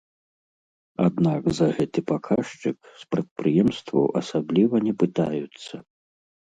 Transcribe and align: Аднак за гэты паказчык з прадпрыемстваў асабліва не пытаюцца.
Аднак 1.07 1.41
за 1.59 1.67
гэты 1.77 1.99
паказчык 2.13 2.77
з 3.03 3.07
прадпрыемстваў 3.15 4.05
асабліва 4.23 4.75
не 4.89 4.93
пытаюцца. 5.05 5.73